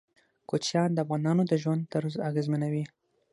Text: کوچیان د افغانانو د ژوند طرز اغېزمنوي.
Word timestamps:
کوچیان 0.49 0.89
د 0.93 0.97
افغانانو 1.03 1.43
د 1.47 1.53
ژوند 1.61 1.81
طرز 1.93 2.13
اغېزمنوي. 2.29 2.83